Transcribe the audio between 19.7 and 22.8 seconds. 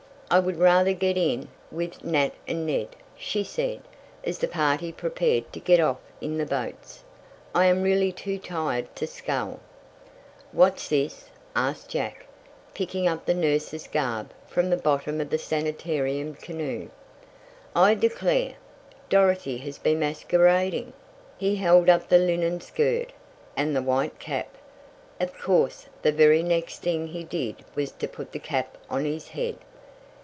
been masquerading!" He held up the linen